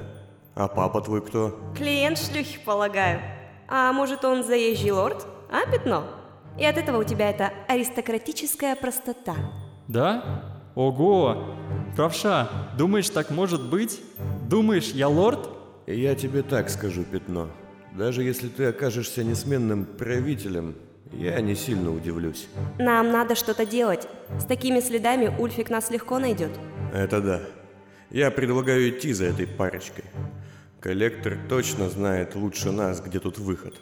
А 0.55 0.69
папа 0.69 1.01
твой 1.01 1.23
кто? 1.23 1.59
Клиент 1.79 2.19
шлюхи, 2.19 2.59
полагаю. 2.63 3.23
А 3.67 3.91
может 3.95 4.23
он 4.27 4.45
заезжий 4.45 4.91
лорд? 4.91 5.27
А, 5.51 5.65
Пятно? 5.71 6.05
И 6.59 6.65
от 6.67 6.77
этого 6.77 6.99
у 7.01 7.05
тебя 7.05 7.31
эта 7.31 7.55
аристократическая 7.69 8.77
простота. 8.77 9.35
Да? 9.89 10.61
Ого! 10.75 11.57
Правша, 11.97 12.51
думаешь, 12.77 13.09
так 13.09 13.31
может 13.31 13.63
быть? 13.71 14.03
Думаешь, 14.47 14.91
я 14.91 15.09
лорд? 15.09 15.49
Я 15.87 16.15
тебе 16.15 16.43
так 16.43 16.71
скажу, 16.71 17.05
Пятно. 17.05 17.51
Даже 17.93 18.23
если 18.25 18.49
ты 18.49 18.65
окажешься 18.65 19.23
несменным 19.23 19.85
правителем, 19.85 20.75
я 21.13 21.41
не 21.41 21.55
сильно 21.55 21.93
удивлюсь. 21.93 22.49
Нам 22.79 23.13
надо 23.13 23.35
что-то 23.37 23.65
делать. 23.65 24.09
С 24.39 24.45
такими 24.45 24.81
следами 24.81 25.33
Ульфик 25.39 25.71
нас 25.71 25.91
легко 25.91 26.19
найдет. 26.19 26.51
Это 26.93 27.21
да. 27.21 27.41
Я 28.11 28.31
предлагаю 28.31 28.91
идти 28.91 29.13
за 29.13 29.27
этой 29.27 29.47
парочкой. 29.47 30.05
Коллектор 30.81 31.39
точно 31.49 31.89
знает 31.89 32.35
лучше 32.35 32.73
нас, 32.73 33.01
где 33.01 33.21
тут 33.21 33.39
выход. 33.39 33.75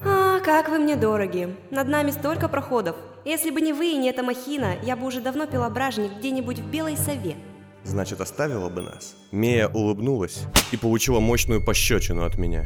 А, 0.00 0.40
как 0.40 0.68
вы 0.68 0.78
мне 0.78 0.96
дороги. 0.96 1.56
Над 1.70 1.88
нами 1.88 2.10
столько 2.10 2.48
проходов. 2.48 2.96
Если 3.24 3.50
бы 3.50 3.60
не 3.60 3.72
вы 3.72 3.92
и 3.92 3.96
не 3.96 4.10
эта 4.10 4.22
махина, 4.22 4.74
я 4.82 4.96
бы 4.96 5.06
уже 5.06 5.20
давно 5.20 5.46
пила 5.46 5.70
бражник 5.70 6.12
где-нибудь 6.18 6.58
в 6.58 6.70
Белой 6.70 6.96
Сове. 6.96 7.36
Значит, 7.84 8.20
оставила 8.20 8.70
бы 8.70 8.82
нас. 8.82 9.14
Мия 9.30 9.68
улыбнулась 9.68 10.44
и 10.72 10.76
получила 10.76 11.20
мощную 11.20 11.62
пощечину 11.62 12.24
от 12.24 12.38
меня. 12.38 12.64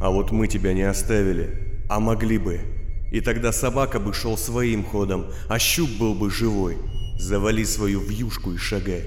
А 0.00 0.10
вот 0.10 0.32
мы 0.32 0.48
тебя 0.48 0.72
не 0.72 0.82
оставили, 0.82 1.84
а 1.88 2.00
могли 2.00 2.38
бы. 2.38 2.60
И 3.12 3.20
тогда 3.20 3.52
собака 3.52 4.00
бы 4.00 4.12
шел 4.12 4.36
своим 4.36 4.84
ходом, 4.84 5.26
а 5.48 5.58
щуп 5.58 5.90
был 5.98 6.14
бы 6.14 6.30
живой. 6.30 6.76
Завали 7.18 7.64
свою 7.64 8.00
вьюшку 8.00 8.52
и 8.52 8.58
шагай. 8.58 9.04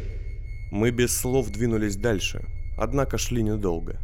Мы 0.71 0.91
без 0.91 1.15
слов 1.15 1.49
двинулись 1.49 1.97
дальше, 1.97 2.41
однако 2.77 3.17
шли 3.17 3.43
недолго. 3.43 3.99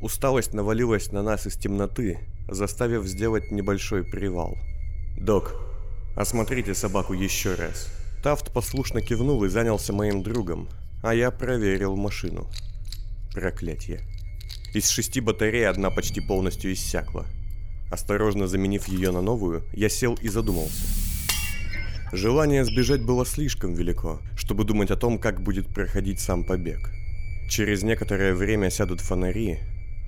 Усталость 0.00 0.54
навалилась 0.54 1.12
на 1.12 1.22
нас 1.22 1.46
из 1.46 1.56
темноты, 1.56 2.18
заставив 2.48 3.06
сделать 3.06 3.50
небольшой 3.50 4.02
привал. 4.02 4.56
«Док, 5.18 5.54
осмотрите 6.16 6.74
собаку 6.74 7.12
еще 7.12 7.54
раз». 7.54 7.99
Тафт 8.22 8.52
послушно 8.52 9.00
кивнул 9.00 9.42
и 9.44 9.48
занялся 9.48 9.94
моим 9.94 10.22
другом, 10.22 10.68
а 11.02 11.14
я 11.14 11.30
проверил 11.30 11.96
машину. 11.96 12.46
Проклятье. 13.32 14.00
Из 14.74 14.90
шести 14.90 15.20
батарей 15.20 15.66
одна 15.66 15.90
почти 15.90 16.20
полностью 16.20 16.72
иссякла. 16.74 17.26
Осторожно 17.90 18.46
заменив 18.46 18.88
ее 18.88 19.10
на 19.10 19.22
новую, 19.22 19.64
я 19.72 19.88
сел 19.88 20.14
и 20.20 20.28
задумался. 20.28 20.82
Желание 22.12 22.64
сбежать 22.64 23.02
было 23.02 23.24
слишком 23.24 23.72
велико, 23.72 24.20
чтобы 24.36 24.64
думать 24.64 24.90
о 24.90 24.96
том, 24.96 25.18
как 25.18 25.40
будет 25.40 25.68
проходить 25.68 26.20
сам 26.20 26.44
побег. 26.44 26.90
Через 27.48 27.82
некоторое 27.82 28.34
время 28.34 28.68
сядут 28.68 29.00
фонари, 29.00 29.60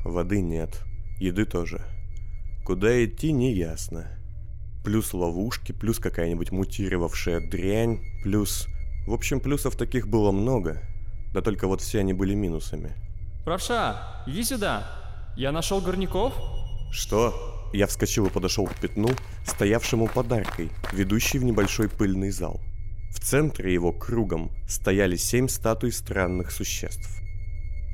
воды 0.05 0.43
нет, 0.43 0.83
еды 1.19 1.47
тоже. 1.47 1.81
Куда 2.65 3.05
идти, 3.05 3.33
не 3.33 3.55
ясно. 3.55 4.07
Плюс 4.85 5.15
ловушки, 5.15 5.73
плюс 5.73 5.99
какая-нибудь 5.99 6.51
мутировавшая 6.51 7.41
дрянь, 7.49 8.01
плюс... 8.23 8.67
В 9.07 9.13
общем, 9.13 9.41
плюсов 9.41 9.77
таких 9.77 10.09
было 10.09 10.31
много, 10.31 10.83
да 11.33 11.41
только 11.41 11.67
вот 11.67 11.81
все 11.81 12.01
они 12.01 12.13
были 12.13 12.35
минусами. 12.35 12.95
Правша, 13.45 14.23
иди 14.27 14.45
сюда. 14.45 14.87
Я 15.37 15.51
нашел 15.51 15.81
горняков. 15.81 16.35
Что? 16.93 17.71
Я 17.73 17.87
вскочил 17.87 18.27
и 18.27 18.31
подошел 18.31 18.67
к 18.67 18.77
пятну, 18.77 19.09
стоявшему 19.47 20.09
подаркой, 20.09 20.71
ведущей 20.93 21.39
в 21.39 21.45
небольшой 21.45 21.89
пыльный 21.89 22.31
зал. 22.31 22.61
В 23.11 23.21
центре 23.21 23.73
его 23.73 23.93
кругом 23.93 24.51
стояли 24.69 25.17
семь 25.17 25.49
статуй 25.49 25.91
странных 25.93 26.51
существ. 26.51 27.21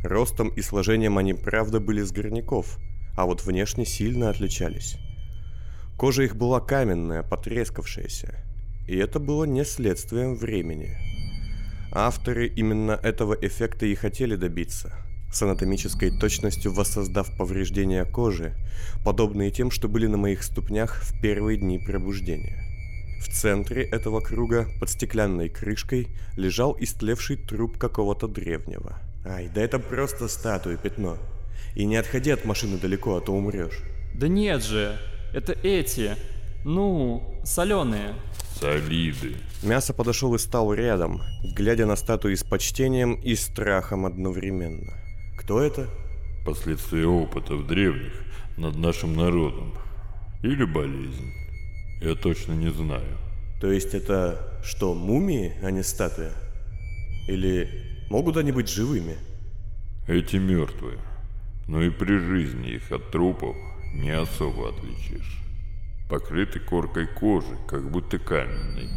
Ростом 0.04 0.48
и 0.48 0.62
сложением 0.62 1.18
они, 1.18 1.34
правда, 1.34 1.80
были 1.80 2.02
с 2.02 2.12
горняков, 2.12 2.78
а 3.16 3.26
вот 3.26 3.44
внешне 3.44 3.84
сильно 3.84 4.30
отличались. 4.30 4.96
Кожа 5.98 6.22
их 6.22 6.36
была 6.36 6.60
каменная, 6.60 7.22
потрескавшаяся, 7.22 8.34
и 8.86 8.96
это 8.96 9.18
было 9.18 9.44
не 9.44 9.64
следствием 9.64 10.34
времени. 10.34 10.96
Авторы 11.92 12.46
именно 12.46 12.92
этого 12.92 13.34
эффекта 13.34 13.84
и 13.84 13.94
хотели 13.94 14.36
добиться– 14.36 14.96
с 15.30 15.42
анатомической 15.42 16.10
точностью 16.10 16.72
воссоздав 16.72 17.36
повреждения 17.36 18.04
кожи, 18.04 18.54
подобные 19.04 19.50
тем, 19.50 19.70
что 19.70 19.88
были 19.88 20.06
на 20.06 20.16
моих 20.16 20.42
ступнях 20.42 21.02
в 21.02 21.20
первые 21.20 21.58
дни 21.58 21.78
пробуждения. 21.78 22.64
В 23.20 23.28
центре 23.28 23.82
этого 23.82 24.20
круга, 24.20 24.68
под 24.80 24.88
стеклянной 24.90 25.48
крышкой, 25.48 26.08
лежал 26.36 26.76
истлевший 26.78 27.36
труп 27.36 27.76
какого-то 27.76 28.28
древнего. 28.28 28.98
Ай, 29.26 29.50
да 29.52 29.60
это 29.60 29.78
просто 29.78 30.28
статуя, 30.28 30.76
пятно. 30.76 31.18
И 31.74 31.84
не 31.84 31.96
отходи 31.96 32.30
от 32.30 32.44
машины 32.44 32.78
далеко, 32.78 33.16
а 33.16 33.20
то 33.20 33.34
умрешь. 33.34 33.80
Да 34.14 34.28
нет 34.28 34.62
же, 34.62 34.98
это 35.32 35.52
эти, 35.62 36.16
ну, 36.64 37.40
соленые. 37.44 38.14
Солиды. 38.60 39.36
Мясо 39.62 39.92
подошел 39.92 40.34
и 40.34 40.38
стал 40.38 40.72
рядом, 40.72 41.22
глядя 41.54 41.86
на 41.86 41.96
статую 41.96 42.36
с 42.36 42.42
почтением 42.42 43.14
и 43.14 43.34
страхом 43.34 44.06
одновременно. 44.06 44.94
Кто 45.38 45.60
это? 45.60 45.88
Последствия 46.44 47.06
опытов 47.06 47.66
древних 47.66 48.12
над 48.56 48.76
нашим 48.76 49.14
народом. 49.14 49.74
Или 50.42 50.64
болезнь. 50.64 51.32
Я 52.00 52.14
точно 52.14 52.52
не 52.52 52.70
знаю. 52.70 53.16
То 53.60 53.70
есть 53.70 53.94
это 53.94 54.60
что, 54.62 54.94
мумии, 54.94 55.54
а 55.62 55.70
не 55.70 55.82
статуя? 55.82 56.32
Или 57.26 57.68
могут 58.08 58.36
они 58.36 58.52
быть 58.52 58.68
живыми? 58.68 59.16
Эти 60.06 60.36
мертвые. 60.36 60.98
Но 61.66 61.82
и 61.82 61.90
при 61.90 62.18
жизни 62.18 62.70
их 62.70 62.90
от 62.92 63.10
трупов 63.10 63.56
не 63.98 64.10
особо 64.10 64.70
отличишь. 64.70 65.38
Покрыты 66.08 66.60
коркой 66.60 67.06
кожи, 67.06 67.58
как 67.68 67.90
будто 67.90 68.18
каменной. 68.18 68.88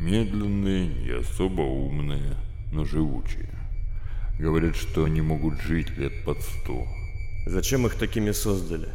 Медленные, 0.00 0.86
не 0.86 1.10
особо 1.10 1.62
умные, 1.62 2.36
но 2.70 2.84
живучие. 2.84 3.50
Говорят, 4.38 4.76
что 4.76 5.04
они 5.04 5.20
могут 5.22 5.60
жить 5.60 5.90
лет 5.96 6.24
под 6.24 6.40
сто. 6.40 6.86
Зачем 7.46 7.86
их 7.86 7.96
такими 7.96 8.30
создали? 8.30 8.88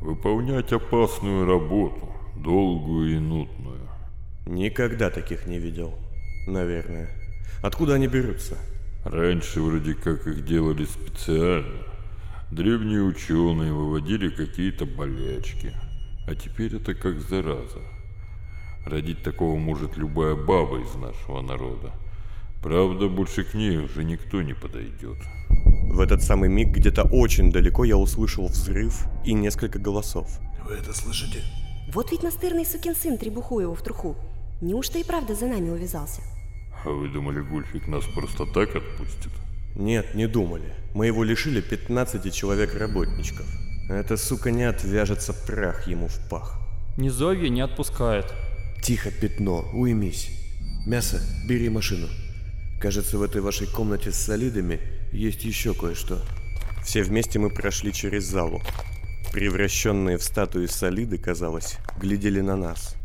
Выполнять 0.00 0.72
опасную 0.72 1.44
работу, 1.44 2.10
долгую 2.36 3.16
и 3.16 3.18
нудную. 3.18 3.88
Никогда 4.46 5.10
таких 5.10 5.46
не 5.46 5.58
видел. 5.58 5.94
Наверное. 6.46 7.10
Откуда 7.62 7.94
они 7.94 8.08
берутся? 8.08 8.56
Раньше 9.04 9.60
вроде 9.60 9.94
как 9.94 10.26
их 10.26 10.44
делали 10.44 10.84
специально. 10.84 11.89
Древние 12.50 13.02
ученые 13.02 13.72
выводили 13.72 14.28
какие-то 14.28 14.84
болячки. 14.84 15.72
А 16.26 16.34
теперь 16.34 16.74
это 16.74 16.94
как 16.94 17.20
зараза. 17.20 17.80
Родить 18.84 19.22
такого 19.22 19.56
может 19.56 19.96
любая 19.96 20.34
баба 20.34 20.80
из 20.80 20.92
нашего 20.96 21.42
народа. 21.42 21.92
Правда, 22.60 23.08
больше 23.08 23.44
к 23.44 23.54
ней 23.54 23.76
уже 23.76 24.02
никто 24.02 24.42
не 24.42 24.54
подойдет. 24.54 25.18
В 25.92 26.00
этот 26.00 26.22
самый 26.22 26.48
миг 26.48 26.70
где-то 26.70 27.04
очень 27.04 27.52
далеко 27.52 27.84
я 27.84 27.96
услышал 27.96 28.48
взрыв 28.48 29.06
и 29.24 29.32
несколько 29.32 29.78
голосов. 29.78 30.40
Вы 30.66 30.74
это 30.74 30.92
слышите? 30.92 31.44
Вот 31.92 32.10
ведь 32.10 32.24
настырный 32.24 32.66
сукин 32.66 32.96
сын 32.96 33.16
Требухуеву 33.16 33.74
в 33.74 33.82
труху. 33.82 34.16
Неужто 34.60 34.98
и 34.98 35.04
правда 35.04 35.36
за 35.36 35.46
нами 35.46 35.70
увязался? 35.70 36.20
А 36.84 36.90
вы 36.90 37.08
думали, 37.08 37.42
Гульфик 37.42 37.86
нас 37.86 38.04
просто 38.06 38.44
так 38.46 38.74
отпустит? 38.74 39.30
Нет, 39.74 40.14
не 40.14 40.26
думали. 40.26 40.74
Мы 40.94 41.06
его 41.06 41.24
лишили 41.24 41.60
15 41.60 42.34
человек-работничков. 42.34 43.46
Эта 43.88 44.16
сука 44.16 44.50
не 44.50 44.64
отвяжется, 44.64 45.32
прах 45.32 45.86
ему 45.86 46.08
в 46.08 46.28
пах. 46.28 46.60
Низовье 46.96 47.48
не 47.48 47.60
отпускает. 47.60 48.26
Тихо, 48.82 49.10
пятно, 49.10 49.68
уймись. 49.72 50.30
Мясо, 50.86 51.20
бери 51.48 51.68
машину. 51.68 52.08
Кажется, 52.80 53.18
в 53.18 53.22
этой 53.22 53.40
вашей 53.40 53.66
комнате 53.66 54.10
с 54.10 54.16
солидами 54.16 54.80
есть 55.12 55.44
еще 55.44 55.74
кое-что. 55.74 56.22
Все 56.82 57.02
вместе 57.02 57.38
мы 57.38 57.50
прошли 57.50 57.92
через 57.92 58.24
залу. 58.24 58.62
Превращенные 59.32 60.18
в 60.18 60.22
статуи 60.22 60.66
солиды, 60.66 61.18
казалось, 61.18 61.76
глядели 62.00 62.40
на 62.40 62.56
нас. 62.56 62.96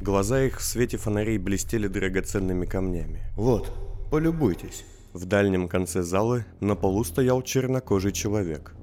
Глаза 0.00 0.42
их 0.42 0.60
в 0.60 0.62
свете 0.62 0.98
фонарей 0.98 1.38
блестели 1.38 1.88
драгоценными 1.88 2.66
камнями. 2.66 3.22
Вот, 3.36 3.72
полюбуйтесь. 4.10 4.84
В 5.16 5.24
дальнем 5.24 5.66
конце 5.66 6.02
зала 6.02 6.44
на 6.60 6.76
полу 6.76 7.02
стоял 7.02 7.40
чернокожий 7.40 8.12
человек. 8.12 8.74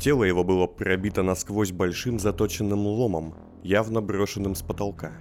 Тело 0.00 0.24
его 0.24 0.42
было 0.42 0.66
пробито 0.66 1.22
насквозь 1.22 1.70
большим 1.70 2.18
заточенным 2.18 2.86
ломом, 2.86 3.34
явно 3.62 4.00
брошенным 4.00 4.54
с 4.54 4.62
потолка. 4.62 5.12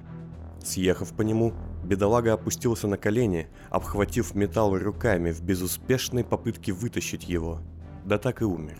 Съехав 0.63 1.13
по 1.13 1.23
нему, 1.23 1.51
бедолага 1.84 2.31
опустился 2.31 2.88
на 2.88 2.97
колени, 2.97 3.49
обхватив 3.69 4.34
металл 4.34 4.77
руками 4.77 5.34
в 5.34 5.41
безуспешной 5.41 6.23
попытке 6.23 6.71
вытащить 6.71 7.27
его. 7.27 7.60
Да 8.05 8.17
так 8.17 8.41
и 8.41 8.45
умер. 8.45 8.77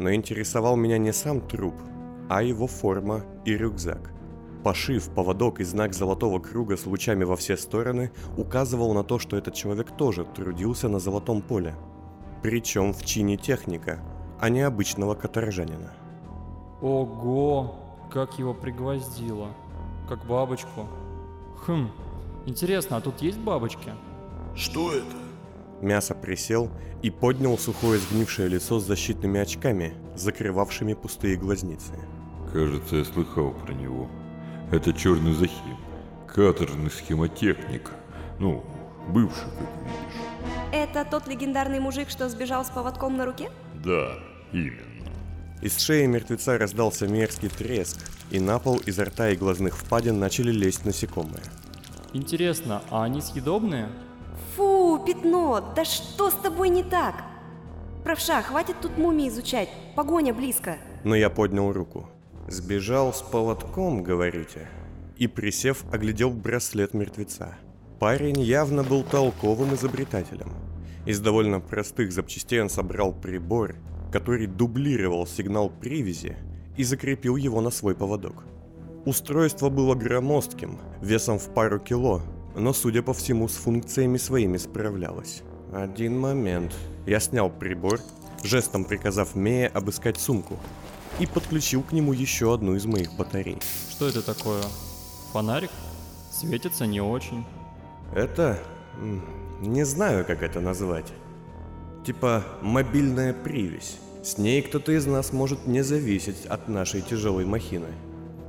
Но 0.00 0.12
интересовал 0.12 0.74
меня 0.74 0.98
не 0.98 1.12
сам 1.12 1.46
труп, 1.46 1.76
а 2.28 2.42
его 2.42 2.66
форма 2.66 3.24
и 3.44 3.56
рюкзак. 3.56 4.12
Пошив, 4.64 5.08
поводок 5.14 5.60
и 5.60 5.64
знак 5.64 5.94
золотого 5.94 6.38
круга 6.38 6.76
с 6.76 6.84
лучами 6.84 7.24
во 7.24 7.36
все 7.36 7.56
стороны 7.56 8.12
указывал 8.36 8.92
на 8.92 9.02
то, 9.04 9.18
что 9.18 9.36
этот 9.36 9.54
человек 9.54 9.90
тоже 9.96 10.24
трудился 10.24 10.88
на 10.88 10.98
золотом 10.98 11.40
поле. 11.40 11.74
Причем 12.42 12.92
в 12.92 13.04
чине 13.04 13.36
техника, 13.36 14.00
а 14.38 14.50
не 14.50 14.60
обычного 14.60 15.14
каторжанина. 15.14 15.92
Ого, 16.82 17.74
как 18.12 18.38
его 18.38 18.54
пригвоздило. 18.54 19.48
как 20.08 20.26
бабочку. 20.26 20.88
Хм, 21.66 21.88
интересно, 22.46 22.96
а 22.96 23.00
тут 23.00 23.22
есть 23.22 23.38
бабочки? 23.38 23.92
Что 24.56 24.92
это? 24.92 25.16
Мясо 25.80 26.14
присел 26.14 26.68
и 27.00 27.10
поднял 27.10 27.56
сухое 27.56 27.98
сгнившее 27.98 28.48
лицо 28.48 28.80
с 28.80 28.86
защитными 28.86 29.40
очками, 29.40 29.94
закрывавшими 30.16 30.94
пустые 30.94 31.36
глазницы. 31.36 31.92
Кажется, 32.52 32.96
я 32.96 33.04
слыхал 33.04 33.52
про 33.52 33.72
него. 33.72 34.08
Это 34.72 34.92
черный 34.92 35.34
захим. 35.34 35.76
Каторжный 36.28 36.90
схемотехник. 36.90 37.90
Ну, 38.38 38.64
бывший, 39.08 39.50
как 39.58 39.68
видишь. 39.84 40.20
Это 40.72 41.04
тот 41.04 41.26
легендарный 41.26 41.80
мужик, 41.80 42.08
что 42.08 42.28
сбежал 42.28 42.64
с 42.64 42.70
поводком 42.70 43.16
на 43.16 43.26
руке? 43.26 43.50
Да, 43.84 44.12
именно. 44.52 44.86
Из 45.60 45.76
шеи 45.78 46.06
мертвеца 46.06 46.56
раздался 46.56 47.08
мерзкий 47.08 47.48
треск, 47.48 47.98
и 48.30 48.38
на 48.38 48.58
пол 48.60 48.80
изо 48.86 49.04
рта 49.04 49.30
и 49.30 49.36
глазных 49.36 49.76
впадин 49.76 50.18
начали 50.20 50.52
лезть 50.52 50.84
насекомые. 50.84 51.42
Интересно, 52.12 52.82
а 52.90 53.04
они 53.04 53.20
съедобные? 53.20 53.88
Фу, 54.56 55.02
пятно, 55.04 55.72
да 55.74 55.84
что 55.84 56.30
с 56.30 56.34
тобой 56.34 56.68
не 56.68 56.82
так? 56.82 57.24
Правша, 58.04 58.40
хватит 58.42 58.76
тут 58.80 58.96
мумии 58.96 59.28
изучать, 59.28 59.68
погоня 59.96 60.32
близко. 60.32 60.78
Но 61.04 61.14
я 61.14 61.28
поднял 61.28 61.72
руку. 61.72 62.08
«Сбежал 62.50 63.14
с 63.14 63.22
поводком, 63.22 64.02
говорите?» 64.02 64.68
И, 65.16 65.28
присев, 65.28 65.84
оглядел 65.92 66.30
браслет 66.30 66.94
мертвеца. 66.94 67.54
Парень 68.00 68.40
явно 68.40 68.82
был 68.82 69.04
толковым 69.04 69.74
изобретателем. 69.76 70.52
Из 71.06 71.20
довольно 71.20 71.60
простых 71.60 72.10
запчастей 72.10 72.60
он 72.60 72.68
собрал 72.68 73.12
прибор, 73.12 73.76
который 74.10 74.48
дублировал 74.48 75.28
сигнал 75.28 75.70
привязи 75.70 76.36
и 76.76 76.82
закрепил 76.82 77.36
его 77.36 77.60
на 77.60 77.70
свой 77.70 77.94
поводок. 77.94 78.42
Устройство 79.04 79.68
было 79.68 79.94
громоздким, 79.94 80.80
весом 81.00 81.38
в 81.38 81.54
пару 81.54 81.78
кило, 81.78 82.20
но, 82.56 82.72
судя 82.72 83.02
по 83.02 83.14
всему, 83.14 83.46
с 83.46 83.54
функциями 83.54 84.16
своими 84.16 84.56
справлялось. 84.56 85.42
Один 85.72 86.18
момент. 86.18 86.74
Я 87.06 87.20
снял 87.20 87.48
прибор, 87.48 88.00
жестом 88.42 88.84
приказав 88.84 89.36
Мее 89.36 89.68
обыскать 89.68 90.18
сумку, 90.18 90.58
и 91.18 91.26
подключил 91.26 91.82
к 91.82 91.92
нему 91.92 92.12
еще 92.12 92.54
одну 92.54 92.74
из 92.74 92.86
моих 92.86 93.12
батарей. 93.14 93.58
Что 93.90 94.08
это 94.08 94.22
такое? 94.22 94.62
Фонарик? 95.32 95.70
Светится 96.30 96.86
не 96.86 97.00
очень. 97.00 97.44
Это... 98.14 98.58
не 99.60 99.84
знаю, 99.84 100.24
как 100.24 100.42
это 100.42 100.60
назвать. 100.60 101.12
Типа 102.04 102.44
мобильная 102.62 103.34
привязь. 103.34 103.98
С 104.22 104.38
ней 104.38 104.62
кто-то 104.62 104.92
из 104.92 105.06
нас 105.06 105.32
может 105.32 105.66
не 105.66 105.82
зависеть 105.82 106.46
от 106.46 106.68
нашей 106.68 107.02
тяжелой 107.02 107.44
махины. 107.44 107.88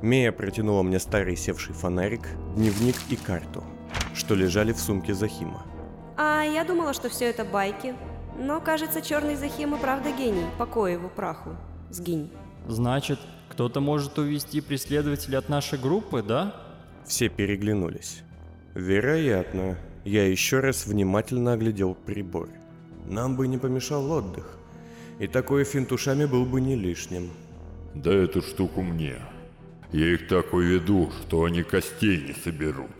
Мия 0.02 0.32
протянула 0.32 0.82
мне 0.82 0.98
старый 0.98 1.36
севший 1.36 1.74
фонарик, 1.74 2.28
дневник 2.56 2.96
и 3.08 3.16
карту, 3.16 3.62
что 4.14 4.34
лежали 4.34 4.72
в 4.72 4.78
сумке 4.78 5.14
Захима. 5.14 5.62
А 6.16 6.42
я 6.42 6.64
думала, 6.64 6.92
что 6.92 7.08
все 7.08 7.26
это 7.26 7.44
байки. 7.44 7.94
Но, 8.38 8.60
кажется, 8.60 9.00
черный 9.00 9.36
Захим 9.36 9.74
и 9.74 9.78
правда 9.78 10.10
гений. 10.10 10.44
Покой 10.58 10.94
его 10.94 11.08
праху. 11.08 11.50
Сгинь. 11.90 12.30
Значит, 12.66 13.18
кто-то 13.48 13.80
может 13.80 14.18
увести 14.18 14.60
преследователя 14.60 15.38
от 15.38 15.48
нашей 15.48 15.78
группы, 15.78 16.22
да? 16.22 16.54
Все 17.04 17.28
переглянулись. 17.28 18.22
Вероятно. 18.74 19.76
Я 20.04 20.26
еще 20.26 20.60
раз 20.60 20.86
внимательно 20.86 21.52
оглядел 21.52 21.94
прибор. 21.94 22.48
Нам 23.06 23.36
бы 23.36 23.46
не 23.46 23.58
помешал 23.58 24.10
отдых. 24.10 24.58
И 25.18 25.26
такой 25.26 25.64
финт 25.64 25.92
ушами 25.92 26.24
был 26.24 26.44
бы 26.44 26.60
не 26.60 26.74
лишним. 26.74 27.30
Дай 27.94 28.24
эту 28.24 28.42
штуку 28.42 28.82
мне. 28.82 29.16
Я 29.92 30.14
их 30.14 30.26
так 30.28 30.54
уведу, 30.54 31.12
что 31.22 31.44
они 31.44 31.62
костей 31.62 32.22
не 32.26 32.32
соберут. 32.32 32.90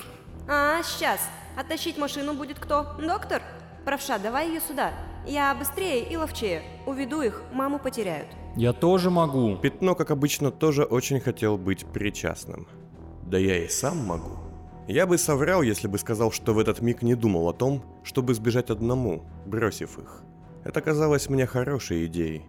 А, 0.48 0.83
сейчас. 0.83 1.20
Оттащить 1.57 1.98
машину 1.98 2.35
будет 2.35 2.59
кто? 2.59 2.96
Доктор? 3.01 3.42
Правша, 3.85 4.18
давай 4.18 4.48
ее 4.48 4.61
сюда. 4.61 4.92
Я 5.27 5.55
быстрее 5.55 6.05
и 6.09 6.16
ловчее. 6.16 6.62
Уведу 6.87 7.22
их, 7.22 7.42
маму 7.53 7.79
потеряют. 7.79 8.29
Я 8.57 8.73
тоже 8.73 9.11
могу. 9.11 9.57
Пятно, 9.57 9.95
как 9.95 10.11
обычно, 10.11 10.51
тоже 10.51 10.85
очень 10.85 11.21
хотел 11.21 11.57
быть 11.57 11.87
причастным. 11.87 12.67
Да 13.25 13.38
я 13.38 13.65
и 13.65 13.69
сам 13.69 13.99
могу. 13.99 14.37
Я 14.88 15.07
бы 15.07 15.17
соврал, 15.17 15.62
если 15.62 15.88
бы 15.88 15.97
сказал, 15.99 16.31
что 16.33 16.53
в 16.53 16.59
этот 16.59 16.83
миг 16.83 17.03
не 17.03 17.15
думал 17.15 17.49
о 17.49 17.55
том, 17.55 17.83
чтобы 18.03 18.35
сбежать 18.35 18.71
одному, 18.71 19.23
бросив 19.47 19.99
их. 19.99 20.23
Это 20.65 20.81
казалось 20.81 21.31
мне 21.31 21.47
хорошей 21.47 22.07
идеей. 22.07 22.43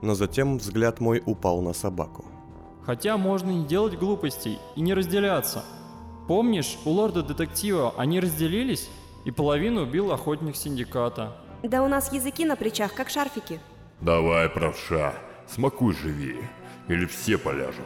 Но 0.00 0.14
затем 0.14 0.58
взгляд 0.58 1.00
мой 1.00 1.22
упал 1.24 1.60
на 1.60 1.72
собаку. 1.72 2.24
Хотя 2.84 3.16
можно 3.16 3.50
не 3.50 3.64
делать 3.64 3.98
глупостей 3.98 4.58
и 4.76 4.80
не 4.80 4.94
разделяться. 4.94 5.64
Помнишь, 6.28 6.78
у 6.84 6.90
лорда-детектива 6.90 7.94
они 7.96 8.20
разделились, 8.20 8.88
и 9.24 9.30
половину 9.30 9.82
убил 9.82 10.12
охотник 10.12 10.56
синдиката. 10.56 11.36
Да 11.62 11.82
у 11.82 11.88
нас 11.88 12.12
языки 12.12 12.44
на 12.44 12.56
плечах, 12.56 12.94
как 12.94 13.08
шарфики. 13.08 13.60
Давай, 14.00 14.48
правша, 14.48 15.14
смакуй 15.48 15.94
живее, 15.94 16.48
или 16.88 17.06
все 17.06 17.38
поляжем. 17.38 17.84